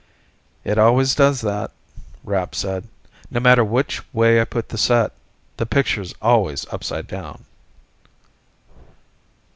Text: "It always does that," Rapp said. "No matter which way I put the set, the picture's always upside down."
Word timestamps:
"It 0.63 0.79
always 0.79 1.13
does 1.13 1.41
that," 1.41 1.69
Rapp 2.23 2.55
said. 2.55 2.87
"No 3.29 3.39
matter 3.39 3.63
which 3.63 4.01
way 4.15 4.41
I 4.41 4.45
put 4.45 4.69
the 4.69 4.77
set, 4.79 5.11
the 5.57 5.67
picture's 5.67 6.15
always 6.19 6.65
upside 6.73 7.05
down." 7.05 7.45